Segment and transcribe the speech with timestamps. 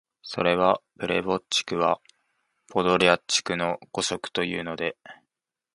[0.23, 2.01] それは「ペレヴォッチクは
[2.69, 4.97] ポドリャッチクの誤植」というので、